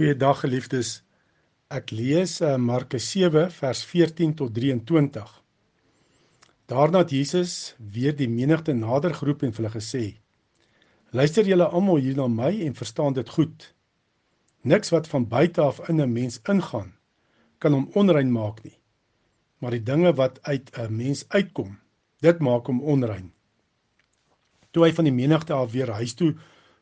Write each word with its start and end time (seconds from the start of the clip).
Goeiedag 0.00 0.38
geliefdes. 0.40 0.90
Ek 1.68 1.90
lees 1.92 2.38
uh, 2.40 2.54
Markus 2.56 3.04
7 3.12 3.50
vers 3.52 3.80
14 3.84 4.30
tot 4.38 4.54
23. 4.56 5.26
Daarna 6.72 7.02
het 7.02 7.10
Jesus 7.12 7.74
weer 7.76 8.14
die 8.16 8.28
menigte 8.32 8.72
nader 8.72 9.12
geroep 9.18 9.44
en 9.44 9.52
vir 9.52 9.60
hulle 9.60 9.72
gesê: 9.74 10.00
Luister 11.12 11.44
julle 11.44 11.66
almal 11.68 12.00
hier 12.00 12.16
na 12.16 12.30
my 12.32 12.48
en 12.64 12.78
verstaan 12.78 13.18
dit 13.18 13.28
goed. 13.34 13.66
Niks 14.64 14.88
wat 14.94 15.10
van 15.12 15.26
buite 15.28 15.60
af 15.60 15.82
in 15.92 16.00
'n 16.00 16.12
mens 16.14 16.40
ingaan 16.48 16.94
kan 17.58 17.76
hom 17.76 17.90
onrein 17.92 18.32
maak 18.32 18.64
nie. 18.64 18.78
Maar 19.60 19.76
die 19.76 19.84
dinge 19.92 20.14
wat 20.16 20.40
uit 20.48 20.72
'n 20.78 20.96
mens 20.96 21.26
uitkom, 21.28 21.76
dit 22.24 22.40
maak 22.40 22.72
hom 22.72 22.80
onrein. 22.80 23.34
Toe 24.70 24.84
hy 24.86 24.92
van 24.92 25.04
die 25.04 25.18
menigte 25.20 25.52
af 25.52 25.72
weer 25.76 25.92
huis 25.92 26.14
toe 26.14 26.32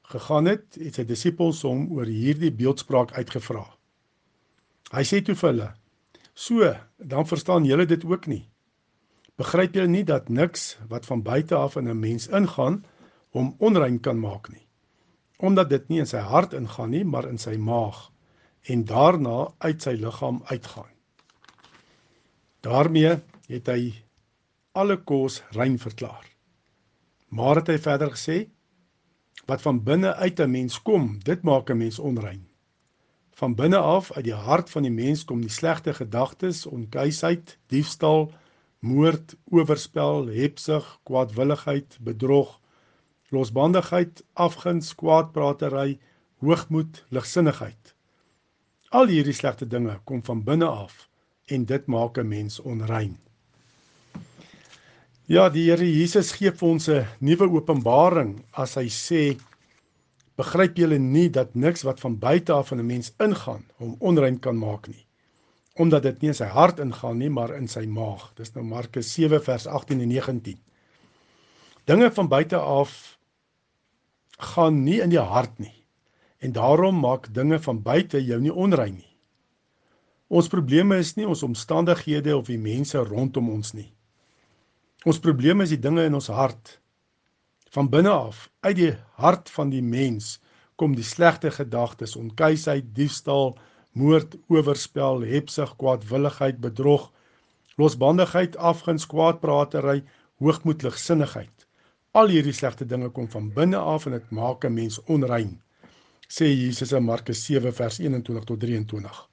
gegaan 0.09 0.49
het, 0.49 0.77
het 0.81 0.99
sy 0.99 1.05
disippels 1.05 1.63
hom 1.67 1.89
oor 1.93 2.09
hierdie 2.09 2.53
beeldspraak 2.55 3.13
uitgevra. 3.17 3.65
Hy 4.93 5.05
sê 5.05 5.21
toe 5.25 5.37
vir 5.37 5.51
hulle: 5.51 5.71
"So, 6.35 6.75
dan 6.99 7.27
verstaan 7.27 7.65
julle 7.65 7.87
dit 7.87 8.05
ook 8.05 8.27
nie. 8.27 8.49
Begryp 9.37 9.75
julle 9.75 9.89
nie 9.89 10.05
dat 10.05 10.29
niks 10.29 10.79
wat 10.89 11.07
van 11.07 11.23
buite 11.23 11.55
af 11.55 11.77
in 11.77 11.89
'n 11.89 12.01
mens 12.01 12.29
ingaan, 12.29 12.85
hom 13.31 13.55
onrein 13.59 14.01
kan 14.01 14.19
maak 14.21 14.49
nie, 14.49 14.67
omdat 15.39 15.71
dit 15.71 15.89
nie 15.89 15.99
in 15.99 16.07
sy 16.07 16.19
hart 16.19 16.53
ingaan 16.53 16.91
nie, 16.91 17.05
maar 17.05 17.29
in 17.29 17.39
sy 17.39 17.57
maag 17.57 18.11
en 18.63 18.85
daarna 18.85 19.55
uit 19.59 19.83
sy 19.83 19.91
liggaam 19.91 20.43
uitgaan." 20.45 20.99
daarmee 22.61 23.19
het 23.49 23.71
hy 23.71 23.83
alle 24.79 24.99
kos 25.03 25.43
rein 25.57 25.79
verklaar. 25.79 26.25
Maar 27.29 27.61
het 27.63 27.73
hy 27.73 27.79
verder 27.83 28.15
gesê: 28.15 28.39
Wat 29.47 29.63
van 29.63 29.83
binne 29.83 30.15
uit 30.15 30.41
'n 30.41 30.51
mens 30.51 30.83
kom, 30.83 31.19
dit 31.23 31.43
maak 31.43 31.71
'n 31.71 31.77
mens 31.77 31.99
onrein. 31.99 32.49
Van 33.31 33.55
binne 33.55 33.77
af 33.77 34.13
uit 34.13 34.25
die 34.25 34.35
hart 34.35 34.71
van 34.71 34.83
die 34.83 34.91
mens 34.91 35.25
kom 35.25 35.41
die 35.41 35.51
slegte 35.51 35.95
gedagtes, 35.95 36.67
onkuisheid, 36.67 37.59
diefstal, 37.67 38.33
moord, 38.79 39.37
oorspel, 39.45 40.27
hebsug, 40.27 40.99
kwaadwilligheid, 41.03 41.99
bedrog, 42.01 42.61
losbandigheid, 43.29 44.25
afguns, 44.33 44.95
kwaadpratery, 44.95 45.99
hoogmoed, 46.39 47.05
ligsinnigheid. 47.09 47.95
Al 48.89 49.07
hierdie 49.07 49.37
slegte 49.37 49.67
dinge 49.67 50.01
kom 50.05 50.23
van 50.25 50.45
binne 50.45 50.67
af 50.67 51.09
en 51.45 51.65
dit 51.65 51.87
maak 51.87 52.19
'n 52.19 52.29
mens 52.29 52.61
onrein. 52.61 53.28
Ja, 55.29 55.51
die 55.53 55.67
Here 55.67 55.85
Jesus 55.85 56.31
gee 56.33 56.49
vir 56.57 56.69
ons 56.71 56.87
'n 56.89 57.05
nuwe 57.21 57.47
openbaring 57.53 58.31
as 58.57 58.77
hy 58.81 58.87
sê 58.89 59.37
begryp 60.41 60.79
julle 60.81 60.99
nie 60.99 61.29
dat 61.29 61.55
niks 61.55 61.85
wat 61.85 62.01
van 62.01 62.17
buite 62.17 62.53
af 62.53 62.73
in 62.73 62.81
'n 62.81 62.87
mens 62.87 63.13
ingaan 63.21 63.65
hom 63.77 63.97
onrein 64.01 64.39
kan 64.41 64.57
maak 64.57 64.89
nie 64.89 65.05
omdat 65.77 66.03
dit 66.03 66.23
nie 66.23 66.29
in 66.29 66.35
sy 66.35 66.49
hart 66.49 66.79
ingaan 66.79 67.19
nie 67.19 67.29
maar 67.29 67.55
in 67.55 67.69
sy 67.69 67.85
maag. 67.87 68.33
Dis 68.37 68.55
nou 68.55 68.65
Markus 68.65 69.13
7 69.13 69.41
vers 69.41 69.67
18 69.67 70.01
en 70.01 70.09
19. 70.09 70.59
Dinge 71.85 72.11
van 72.11 72.29
buite 72.29 72.57
af 72.57 73.19
gaan 74.39 74.83
nie 74.85 75.01
in 75.01 75.11
die 75.11 75.21
hart 75.21 75.59
nie. 75.59 75.85
En 76.39 76.53
daarom 76.53 77.01
maak 77.01 77.35
dinge 77.35 77.59
van 77.59 77.83
buite 77.83 78.25
jou 78.25 78.41
nie 78.41 78.53
onrein 78.53 78.95
nie. 78.95 79.17
Ons 80.29 80.49
probleme 80.49 80.99
is 80.99 81.15
nie 81.17 81.29
ons 81.29 81.43
omstandighede 81.43 82.37
of 82.37 82.47
die 82.47 82.59
mense 82.59 82.99
rondom 82.99 83.51
ons 83.51 83.75
nie. 83.75 83.93
Ons 85.07 85.21
probleem 85.23 85.61
is 85.63 85.71
die 85.71 85.79
dinge 85.79 86.03
in 86.09 86.17
ons 86.19 86.31
hart. 86.35 86.79
Van 87.71 87.87
binne 87.93 88.11
af, 88.11 88.49
uit 88.67 88.77
die 88.77 88.93
hart 89.21 89.51
van 89.55 89.71
die 89.71 89.83
mens, 89.85 90.39
kom 90.81 90.95
die 90.97 91.07
slegte 91.07 91.53
gedagtes, 91.55 92.17
onkuisheid, 92.19 92.89
diefstal, 92.97 93.53
moord, 93.99 94.35
oorspel, 94.51 95.23
hebsug, 95.27 95.77
kwaadwilligheid, 95.79 96.59
bedrog, 96.63 97.11
losbandigheid, 97.79 98.57
afguns, 98.57 99.07
kwaadpratery, 99.07 100.03
hoogmoed, 100.43 100.83
ligsinnigheid. 100.83 101.67
Al 102.19 102.33
hierdie 102.33 102.55
slegte 102.57 102.87
dinge 102.89 103.11
kom 103.15 103.29
van 103.31 103.51
binne 103.55 103.79
af 103.79 104.07
en 104.09 104.17
dit 104.17 104.31
maak 104.35 104.65
'n 104.65 104.75
mens 104.75 104.99
onrein, 105.07 105.61
sê 106.29 106.47
Jesus 106.47 106.93
in 106.93 107.05
Markus 107.05 107.45
7 107.45 107.73
vers 107.73 107.99
21 107.99 108.45
tot 108.45 108.61
23. 108.61 109.29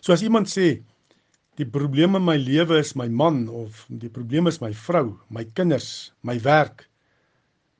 So 0.00 0.12
as 0.12 0.22
iemand 0.22 0.48
sê 0.48 0.82
die 1.58 1.66
probleem 1.66 2.16
in 2.18 2.24
my 2.26 2.34
lewe 2.34 2.80
is 2.82 2.94
my 2.98 3.06
man 3.06 3.44
of 3.48 3.84
die 3.88 4.10
probleem 4.10 4.48
is 4.50 4.58
my 4.62 4.72
vrou, 4.74 5.14
my 5.30 5.44
kinders, 5.54 6.10
my 6.22 6.34
werk, 6.42 6.88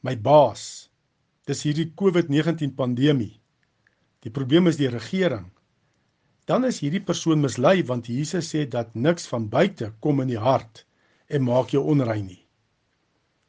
my 0.06 0.14
baas. 0.14 0.90
Dis 1.48 1.64
hierdie 1.66 1.90
COVID-19 1.98 2.70
pandemie. 2.78 3.40
Die 4.22 4.30
probleem 4.32 4.70
is 4.70 4.78
die 4.78 4.88
regering. 4.92 5.48
Dan 6.46 6.64
is 6.68 6.78
hierdie 6.84 7.02
persoon 7.02 7.42
mislei 7.42 7.82
want 7.88 8.08
Jesus 8.08 8.52
sê 8.52 8.62
dat 8.70 8.94
niks 8.94 9.26
van 9.32 9.48
buite 9.50 9.90
kom 10.04 10.22
in 10.22 10.30
die 10.30 10.40
hart 10.40 10.84
en 11.26 11.44
maak 11.48 11.74
jou 11.74 11.82
onrein 11.90 12.28
nie. 12.28 12.42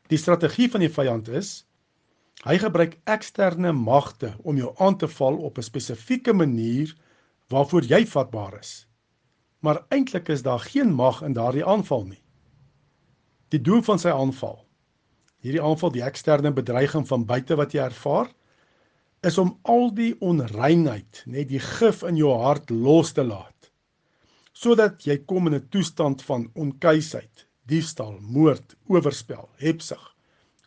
Die 0.09 0.19
strategie 0.21 0.71
van 0.71 0.81
die 0.81 0.91
vyand 0.91 1.29
is 1.29 1.61
hy 2.45 2.57
gebruik 2.61 2.97
eksterne 3.09 3.71
magte 3.77 4.33
om 4.43 4.57
jou 4.57 4.73
aan 4.81 4.97
te 4.97 5.07
val 5.19 5.37
op 5.37 5.57
'n 5.57 5.69
spesifieke 5.69 6.33
manier 6.33 6.91
waarvoor 7.53 7.85
jy 7.85 8.05
vatbaar 8.09 8.59
is 8.59 8.85
maar 9.65 9.81
eintlik 9.89 10.29
is 10.29 10.43
daar 10.45 10.61
geen 10.61 10.93
mag 10.93 11.23
in 11.25 11.33
daardie 11.33 11.65
aanval 11.65 12.03
nie. 12.05 12.21
Die 13.53 13.61
doel 13.61 13.81
van 13.87 14.01
sy 14.01 14.11
aanval, 14.13 14.59
hierdie 15.41 15.63
aanval, 15.63 15.93
die 15.95 16.03
eksterne 16.05 16.51
bedreiging 16.53 17.05
van 17.09 17.25
buite 17.25 17.57
wat 17.57 17.73
jy 17.73 17.81
ervaar, 17.85 18.29
is 19.25 19.39
om 19.41 19.55
al 19.73 19.89
die 19.97 20.11
onreinheid, 20.21 21.23
net 21.25 21.49
die 21.49 21.61
gif 21.61 22.03
in 22.05 22.19
jou 22.19 22.33
hart 22.43 22.69
los 22.69 23.13
te 23.17 23.25
laat. 23.25 23.71
Sodat 24.53 25.05
jy 25.07 25.17
kom 25.25 25.49
in 25.49 25.57
'n 25.57 25.69
toestand 25.73 26.21
van 26.29 26.49
onkuisheid, 26.53 27.47
diefstal, 27.65 28.19
moord, 28.21 28.75
oorspel, 28.87 29.49
hebsug, 29.57 30.03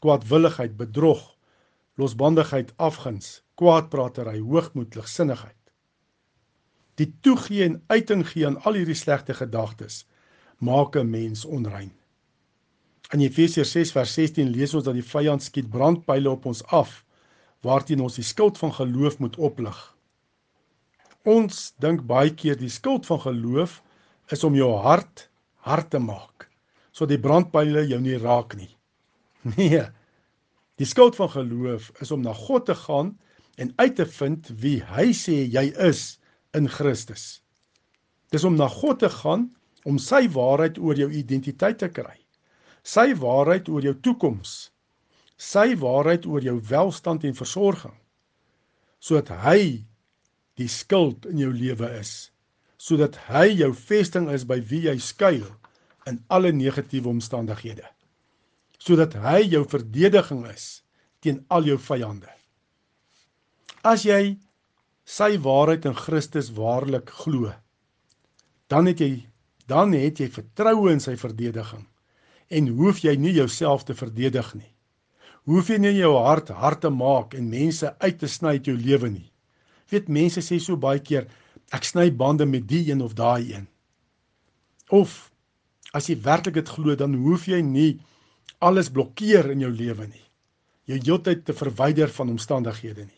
kwaadwilligheid, 0.00 0.76
bedrog, 0.76 1.22
losbandigheid, 1.94 2.74
afguns, 2.76 3.42
kwaadpratery, 3.54 4.38
hoogmoed, 4.40 4.94
ligsinnigheid 4.94 5.57
die 6.98 7.10
toegee 7.22 7.64
en 7.64 7.80
uiting 7.86 8.24
gee 8.26 8.46
aan 8.46 8.58
al 8.66 8.78
hierdie 8.80 8.98
slegte 8.98 9.34
gedagtes 9.34 10.04
maak 10.58 10.96
'n 10.96 11.10
mens 11.10 11.44
onrein. 11.44 11.92
In 13.12 13.20
Efesiërs 13.20 13.70
6 13.72 13.92
vers 13.92 14.14
16 14.14 14.50
lees 14.50 14.74
ons 14.74 14.84
dat 14.84 14.94
die 14.94 15.10
vyand 15.14 15.42
skiet 15.42 15.70
brandpyle 15.70 16.30
op 16.30 16.46
ons 16.46 16.64
af 16.64 17.04
waarteen 17.60 18.00
ons 18.00 18.14
die 18.14 18.24
skild 18.24 18.58
van 18.58 18.72
geloof 18.72 19.18
moet 19.18 19.36
oplig. 19.36 19.78
Ons 21.24 21.72
dink 21.78 22.04
baie 22.06 22.34
keer 22.34 22.56
die 22.56 22.68
skild 22.68 23.06
van 23.06 23.20
geloof 23.20 23.82
is 24.28 24.44
om 24.44 24.54
jou 24.54 24.76
hart 24.76 25.30
hard 25.56 25.90
te 25.90 25.98
maak 25.98 26.48
sodat 26.92 27.14
die 27.14 27.22
brandpyle 27.22 27.84
jou 27.86 28.00
nie 28.00 28.18
raak 28.18 28.56
nie. 28.58 28.70
Nee. 29.56 29.84
Die 30.78 30.86
skild 30.86 31.16
van 31.16 31.30
geloof 31.30 31.92
is 32.02 32.10
om 32.10 32.22
na 32.22 32.32
God 32.34 32.66
te 32.66 32.74
gaan 32.74 33.18
en 33.56 33.72
uit 33.76 33.94
te 33.96 34.06
vind 34.06 34.50
wie 34.62 34.82
hy 34.82 35.12
sê 35.14 35.44
jy 35.46 35.68
is 35.88 36.17
in 36.56 36.68
Christus. 36.68 37.40
Dis 38.32 38.44
om 38.44 38.56
na 38.56 38.68
God 38.68 39.00
te 39.02 39.10
gaan 39.10 39.48
om 39.88 39.98
sy 40.00 40.26
waarheid 40.32 40.78
oor 40.78 40.98
jou 40.98 41.08
identiteit 41.12 41.78
te 41.80 41.88
kry. 41.92 42.16
Sy 42.84 43.12
waarheid 43.20 43.68
oor 43.68 43.84
jou 43.84 43.94
toekoms. 44.04 44.70
Sy 45.38 45.72
waarheid 45.80 46.26
oor 46.26 46.44
jou 46.44 46.56
welstand 46.70 47.24
en 47.24 47.36
versorging. 47.36 47.94
Sodat 49.00 49.30
hy 49.44 49.84
die 50.58 50.68
skild 50.68 51.28
in 51.30 51.38
jou 51.44 51.52
lewe 51.54 51.90
is. 52.00 52.30
Sodat 52.78 53.16
hy 53.28 53.46
jou 53.60 53.70
vesting 53.74 54.28
is 54.34 54.44
by 54.48 54.58
wie 54.70 54.86
jy 54.88 54.96
skuil 55.02 55.46
in 56.08 56.18
alle 56.32 56.52
negatiewe 56.52 57.10
omstandighede. 57.12 57.86
Sodat 58.78 59.14
hy 59.20 59.42
jou 59.46 59.64
verdediging 59.68 60.44
is 60.50 60.82
teen 61.22 61.42
al 61.50 61.66
jou 61.66 61.78
vyande. 61.82 62.30
As 63.86 64.04
jy 64.06 64.38
sy 65.08 65.38
waarheid 65.40 65.86
in 65.88 65.96
Christus 65.96 66.50
waarlik 66.52 67.08
glo, 67.22 67.52
dan 68.68 68.90
het 68.90 69.00
jy 69.00 69.12
dan 69.68 69.92
het 69.96 70.20
jy 70.20 70.28
vertroue 70.32 70.92
in 70.92 71.00
sy 71.00 71.14
verdediging 71.20 71.84
en 72.56 72.68
hoef 72.78 73.02
jy 73.04 73.12
nie 73.20 73.34
jouself 73.36 73.84
te 73.84 73.96
verdedig 73.96 74.48
nie. 74.56 74.70
Hoef 75.48 75.68
jy 75.68 75.76
nie 75.80 75.92
jou 75.96 76.14
hart 76.16 76.48
hard 76.48 76.80
te 76.84 76.90
maak 76.92 77.34
en 77.36 77.50
mense 77.52 77.90
uit 78.00 78.16
te 78.20 78.28
sny 78.28 78.54
uit 78.56 78.70
jou 78.70 78.76
lewe 78.76 79.10
nie. 79.12 79.26
Weet 79.92 80.08
mense 80.12 80.40
sê 80.44 80.56
so 80.60 80.80
baie 80.80 81.00
keer 81.04 81.28
ek 81.76 81.84
sny 81.84 82.08
bande 82.08 82.48
met 82.48 82.64
die 82.68 82.86
een 82.88 83.04
of 83.04 83.16
daai 83.16 83.52
een. 83.52 83.68
Of 84.88 85.28
as 85.92 86.08
jy 86.08 86.16
werklik 86.24 86.60
dit 86.60 86.72
glo 86.76 86.96
dan 86.96 87.16
hoef 87.24 87.48
jy 87.48 87.60
nie 87.64 87.90
alles 88.64 88.88
blokkeer 88.92 89.52
in 89.52 89.64
jou 89.64 89.72
lewe 89.72 90.08
nie. 90.08 90.26
Jy 90.88 91.00
heeltyd 91.04 91.44
te 91.44 91.56
verwyder 91.56 92.12
van 92.12 92.32
omstandighede 92.36 93.04
nie 93.04 93.17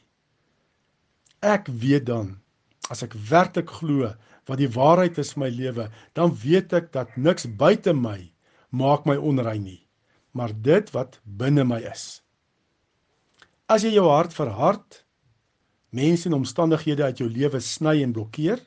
ek 1.41 1.69
weet 1.69 2.07
dan 2.07 2.37
as 2.91 3.05
ek 3.07 3.15
werklik 3.31 3.71
glo 3.81 4.11
wat 4.49 4.59
die 4.59 4.71
waarheid 4.75 5.19
is 5.23 5.35
vir 5.35 5.45
my 5.45 5.51
lewe, 5.55 5.87
dan 6.17 6.33
weet 6.43 6.73
ek 6.75 6.91
dat 6.93 7.13
niks 7.17 7.47
buite 7.47 7.95
my 7.95 8.19
maak 8.71 9.07
my 9.07 9.17
onrein 9.17 9.63
nie, 9.63 9.83
maar 10.35 10.51
dit 10.53 10.91
wat 10.95 11.21
binne 11.25 11.65
my 11.67 11.79
is. 11.87 12.23
As 13.71 13.85
jy 13.87 13.95
jou 13.95 14.09
hart 14.11 14.35
verhard, 14.35 15.05
mense 15.95 16.27
en 16.27 16.39
omstandighede 16.41 17.07
uit 17.07 17.23
jou 17.23 17.29
lewe 17.31 17.61
sny 17.63 18.01
en 18.03 18.15
blokkeer, 18.15 18.59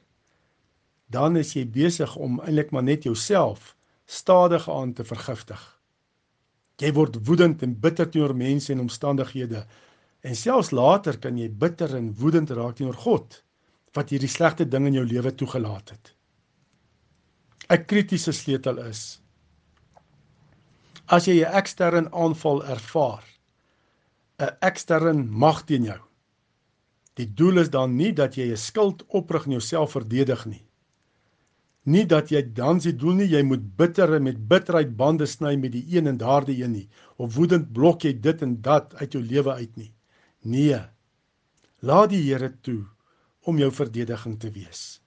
dan 1.12 1.38
is 1.38 1.54
jy 1.56 1.66
besig 1.68 2.16
om 2.16 2.40
eintlik 2.44 2.72
maar 2.72 2.86
net 2.88 3.04
jouself 3.04 3.74
stadig 4.08 4.70
aan 4.72 4.94
te 4.96 5.04
vergiftig. 5.08 5.60
Jy 6.82 6.92
word 6.96 7.20
woedend 7.28 7.62
en 7.64 7.76
bitter 7.80 8.10
teenoor 8.10 8.34
mense 8.36 8.72
en 8.74 8.82
omstandighede 8.84 9.66
en 10.24 10.36
selfs 10.40 10.72
later 10.72 11.18
kan 11.20 11.38
jy 11.38 11.50
bitter 11.50 11.96
en 11.98 12.14
woedend 12.20 12.52
raak 12.56 12.78
teenoor 12.80 13.00
God 13.06 13.42
wat 13.98 14.10
hierdie 14.10 14.32
slegte 14.32 14.66
ding 14.66 14.88
in 14.90 14.98
jou 14.98 15.06
lewe 15.06 15.32
toegelaat 15.36 15.92
het. 15.94 16.14
'n 17.70 17.86
Kritiese 17.88 18.32
sleutel 18.32 18.80
is 18.88 19.20
as 21.08 21.28
jy 21.28 21.44
'n 21.44 21.54
eksterne 21.60 22.10
aanval 22.12 22.64
ervaar, 22.76 23.24
'n 24.40 24.56
eksterne 24.62 25.24
mag 25.24 25.64
teen 25.68 25.84
jou. 25.84 26.02
Die 27.20 27.28
doel 27.28 27.60
is 27.60 27.70
dan 27.70 27.96
nie 27.96 28.12
dat 28.14 28.36
jy 28.36 28.52
'n 28.52 28.58
skuld 28.58 29.04
oprig 29.08 29.46
en 29.46 29.52
jouself 29.52 29.92
verdedig 29.92 30.46
nie. 30.46 30.66
Nie 31.86 32.06
dat 32.06 32.30
jy 32.32 32.42
dan 32.54 32.82
se 32.82 32.96
doel 32.96 33.14
nie 33.14 33.28
jy 33.28 33.44
moet 33.44 33.76
bitter 33.78 34.14
en 34.16 34.24
met 34.24 34.48
bitterheid 34.48 34.96
bande 34.98 35.26
sny 35.26 35.56
met 35.56 35.72
die 35.72 35.86
een 35.98 36.08
en 36.08 36.18
daardie 36.18 36.64
een 36.64 36.72
nie 36.72 36.90
of 37.18 37.36
woedend 37.36 37.74
blok 37.74 38.02
jy 38.04 38.14
dit 38.20 38.42
en 38.42 38.62
dat 38.62 38.96
uit 38.96 39.14
jou 39.14 39.24
lewe 39.24 39.54
uit 39.54 39.76
nie. 39.78 39.94
Nee. 40.44 40.80
Laat 41.80 42.12
die 42.12 42.22
Here 42.24 42.52
toe 42.62 42.84
om 43.48 43.60
jou 43.60 43.72
verdediging 43.72 44.38
te 44.40 44.52
wees. 44.52 45.02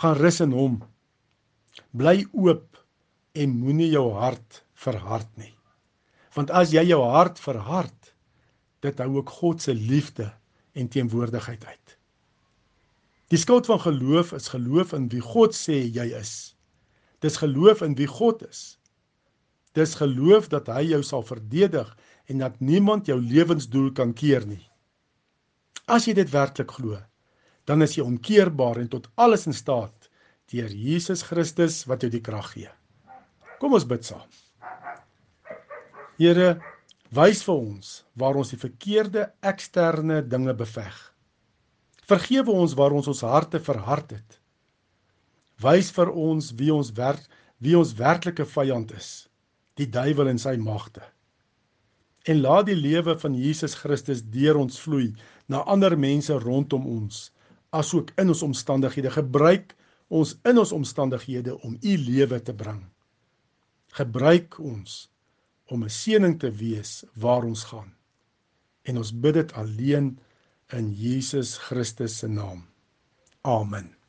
Gaan 0.00 0.16
rus 0.16 0.40
in 0.40 0.52
hom. 0.56 0.80
Bly 1.96 2.24
oop 2.32 2.80
en 3.36 3.56
moenie 3.60 3.90
jou 3.92 4.10
hart 4.16 4.62
verhard 4.80 5.28
nie. 5.36 5.54
Want 6.34 6.52
as 6.54 6.72
jy 6.72 6.84
jou 6.88 7.00
hart 7.12 7.40
verhard, 7.42 8.12
dit 8.80 9.00
hou 9.02 9.18
ook 9.18 9.32
God 9.40 9.62
se 9.62 9.74
liefde 9.76 10.30
en 10.72 10.88
teenwoordigheid 10.88 11.64
uit. 11.64 11.96
Die 13.30 13.38
skuld 13.38 13.68
van 13.68 13.80
geloof 13.80 14.32
is 14.32 14.48
geloof 14.50 14.94
in 14.96 15.08
wie 15.12 15.22
God 15.22 15.54
sê 15.54 15.82
jy 15.84 16.08
is. 16.18 16.56
Dis 17.20 17.36
geloof 17.38 17.84
in 17.84 17.94
wie 17.98 18.08
God 18.08 18.42
is. 18.48 18.80
Dis 19.76 19.94
geloof 20.00 20.48
dat 20.50 20.70
hy 20.72 20.88
jou 20.94 21.02
sal 21.06 21.22
verdedig 21.22 21.92
en 22.32 22.42
dat 22.42 22.58
niemand 22.60 23.06
jou 23.06 23.20
lewensdoel 23.20 23.92
kan 23.92 24.14
keer 24.16 24.46
nie. 24.46 24.64
As 25.90 26.06
jy 26.06 26.14
dit 26.14 26.28
werklik 26.30 26.70
glo, 26.76 26.98
dan 27.66 27.82
is 27.82 27.96
jy 27.96 28.04
onkeerbaar 28.06 28.78
en 28.78 28.90
tot 28.92 29.08
alles 29.18 29.48
in 29.50 29.56
staat 29.56 30.06
deur 30.52 30.70
Jesus 30.70 31.24
Christus 31.26 31.82
wat 31.90 32.04
jou 32.04 32.10
die 32.12 32.22
krag 32.22 32.52
gee. 32.54 32.70
Kom 33.58 33.74
ons 33.74 33.86
bid 33.90 34.06
saam. 34.06 34.26
Here, 36.20 36.60
wys 37.14 37.42
vir 37.46 37.56
ons 37.56 37.90
waar 38.22 38.38
ons 38.38 38.52
die 38.54 38.60
verkeerde 38.60 39.28
eksterne 39.46 40.20
dinge 40.22 40.54
beveg. 40.54 40.94
Vergewe 42.10 42.54
ons 42.54 42.76
waar 42.78 42.94
ons 42.94 43.10
ons 43.10 43.22
harte 43.26 43.58
verhard 43.62 44.14
het. 44.14 44.38
Wys 45.62 45.90
vir 45.94 46.10
ons 46.14 46.52
wie 46.58 46.70
ons 46.74 46.94
werk, 46.98 47.22
wie 47.58 47.76
ons 47.78 47.96
werklike 47.98 48.46
vyand 48.46 48.94
is, 48.96 49.10
die 49.74 49.90
duiwel 49.90 50.30
en 50.30 50.38
sy 50.38 50.54
magte. 50.58 51.02
En 52.28 52.40
laat 52.40 52.66
die 52.66 52.76
lewe 52.76 53.18
van 53.18 53.34
Jesus 53.34 53.74
Christus 53.80 54.22
deur 54.22 54.58
ons 54.60 54.80
vloei 54.80 55.12
na 55.48 55.62
ander 55.64 55.96
mense 55.98 56.34
rondom 56.38 56.86
ons, 56.86 57.30
asook 57.70 58.12
in 58.20 58.28
ons 58.28 58.42
omstandighede. 58.42 59.10
Gebruik 59.10 59.74
ons 60.08 60.34
in 60.44 60.58
ons 60.58 60.72
omstandighede 60.72 61.56
om 61.62 61.78
u 61.80 61.96
lewe 61.96 62.40
te 62.42 62.54
bring. 62.54 62.82
Gebruik 63.96 64.58
ons 64.58 65.08
om 65.70 65.84
'n 65.84 65.90
seëning 65.90 66.38
te 66.38 66.50
wees 66.50 67.04
waar 67.14 67.44
ons 67.44 67.64
gaan. 67.64 67.94
En 68.82 68.98
ons 68.98 69.12
bid 69.12 69.34
dit 69.34 69.52
alleen 69.52 70.18
in 70.72 70.92
Jesus 70.94 71.58
Christus 71.58 72.18
se 72.18 72.28
naam. 72.28 72.66
Amen. 73.42 73.99